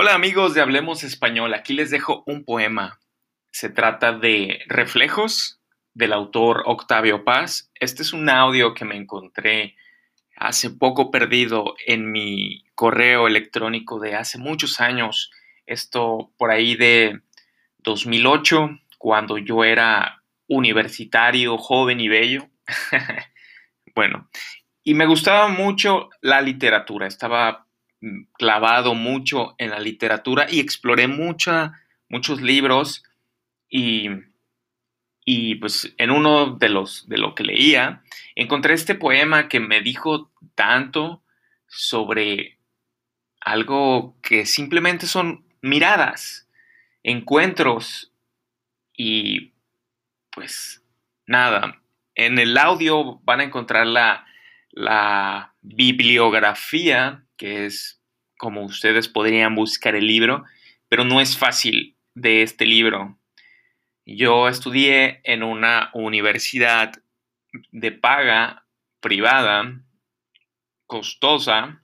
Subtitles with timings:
[0.00, 3.00] Hola amigos de Hablemos Español, aquí les dejo un poema.
[3.50, 5.60] Se trata de Reflejos
[5.92, 7.72] del autor Octavio Paz.
[7.74, 9.74] Este es un audio que me encontré
[10.36, 15.32] hace poco perdido en mi correo electrónico de hace muchos años.
[15.66, 17.20] Esto por ahí de
[17.78, 22.48] 2008, cuando yo era universitario, joven y bello.
[23.96, 24.30] bueno,
[24.84, 27.08] y me gustaba mucho la literatura.
[27.08, 27.66] Estaba
[28.34, 33.02] clavado mucho en la literatura y exploré muchos libros
[33.68, 34.08] y,
[35.24, 38.02] y, pues en uno de los de lo que leía
[38.34, 41.22] encontré este poema que me dijo tanto
[41.66, 42.58] sobre
[43.40, 46.48] algo que simplemente son miradas,
[47.02, 48.12] encuentros
[48.96, 49.52] y
[50.30, 50.82] pues
[51.26, 51.80] nada,
[52.14, 54.26] en el audio van a encontrar la,
[54.70, 58.02] la bibliografía que es
[58.36, 60.44] como ustedes podrían buscar el libro,
[60.88, 63.18] pero no es fácil de este libro.
[64.04, 66.92] Yo estudié en una universidad
[67.72, 68.66] de paga
[69.00, 69.80] privada,
[70.86, 71.82] costosa,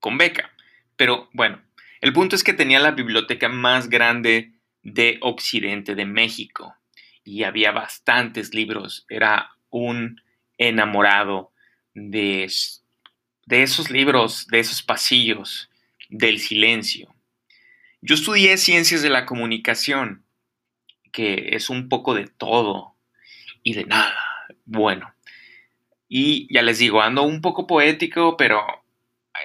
[0.00, 0.50] con beca.
[0.96, 1.62] Pero bueno,
[2.00, 6.76] el punto es que tenía la biblioteca más grande de Occidente de México
[7.24, 9.04] y había bastantes libros.
[9.08, 10.20] Era un
[10.58, 11.52] enamorado
[11.94, 12.48] de
[13.46, 15.70] de esos libros, de esos pasillos,
[16.10, 17.14] del silencio.
[18.02, 20.24] Yo estudié ciencias de la comunicación,
[21.12, 22.94] que es un poco de todo
[23.62, 24.14] y de nada.
[24.64, 25.14] Bueno,
[26.08, 28.64] y ya les digo, ando un poco poético, pero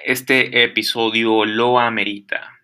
[0.04, 2.60] este episodio lo amerita.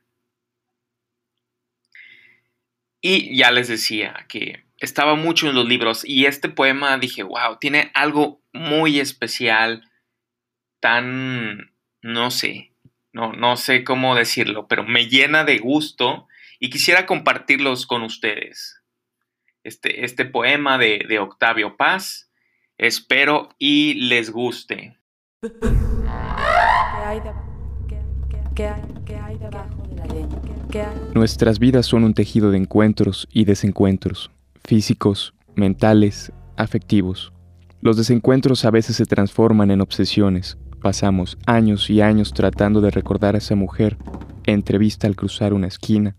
[3.00, 7.58] Y ya les decía que estaba mucho en los libros y este poema dije, wow,
[7.60, 9.87] tiene algo muy especial
[10.80, 12.72] tan, no sé,
[13.12, 16.28] no, no sé cómo decirlo, pero me llena de gusto
[16.60, 18.82] y quisiera compartirlos con ustedes.
[19.64, 22.30] Este, este poema de, Octavio Paz,
[22.78, 24.98] espero y les guste.
[31.14, 34.30] Nuestras vidas son un tejido de encuentros y desencuentros,
[34.64, 37.32] físicos, mentales, afectivos.
[37.80, 43.34] Los desencuentros a veces se transforman en obsesiones, Pasamos años y años tratando de recordar
[43.34, 43.96] a esa mujer
[44.52, 46.16] entrevista al cruzar una esquina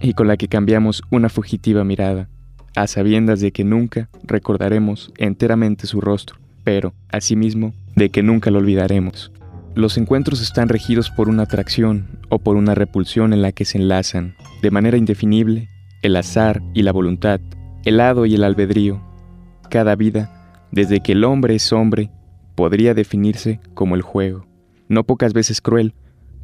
[0.00, 2.28] y con la que cambiamos una fugitiva mirada,
[2.76, 8.58] a sabiendas de que nunca recordaremos enteramente su rostro, pero, asimismo, de que nunca lo
[8.58, 9.32] olvidaremos.
[9.74, 13.78] Los encuentros están regidos por una atracción o por una repulsión en la que se
[13.78, 15.68] enlazan, de manera indefinible,
[16.02, 17.40] el azar y la voluntad,
[17.84, 19.00] el hado y el albedrío.
[19.70, 22.10] Cada vida, desde que el hombre es hombre,
[22.58, 24.44] podría definirse como el juego,
[24.88, 25.94] no pocas veces cruel,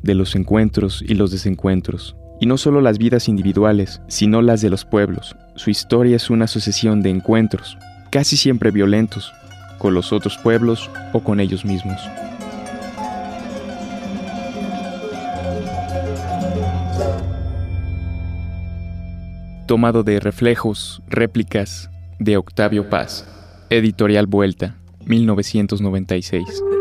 [0.04, 2.14] de los encuentros y los desencuentros.
[2.40, 5.34] Y no solo las vidas individuales, sino las de los pueblos.
[5.56, 7.76] Su historia es una sucesión de encuentros,
[8.10, 9.32] casi siempre violentos,
[9.78, 12.00] con los otros pueblos o con ellos mismos.
[19.66, 23.26] Tomado de Reflejos, Réplicas de Octavio Paz,
[23.68, 24.76] Editorial Vuelta,
[25.06, 26.73] 1996.